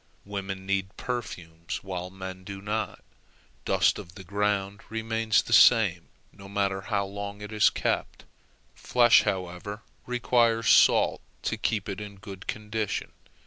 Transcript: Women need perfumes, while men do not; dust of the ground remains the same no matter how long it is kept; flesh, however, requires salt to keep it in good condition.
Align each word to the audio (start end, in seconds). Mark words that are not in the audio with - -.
Women 0.25 0.65
need 0.65 0.97
perfumes, 0.97 1.83
while 1.83 2.09
men 2.09 2.43
do 2.43 2.59
not; 2.59 3.03
dust 3.65 3.99
of 3.99 4.15
the 4.15 4.23
ground 4.23 4.81
remains 4.89 5.43
the 5.43 5.53
same 5.53 6.07
no 6.33 6.49
matter 6.49 6.81
how 6.81 7.05
long 7.05 7.39
it 7.41 7.51
is 7.51 7.69
kept; 7.69 8.25
flesh, 8.73 9.21
however, 9.25 9.83
requires 10.07 10.69
salt 10.69 11.21
to 11.43 11.55
keep 11.55 11.87
it 11.87 12.01
in 12.01 12.15
good 12.15 12.47
condition. 12.47 13.11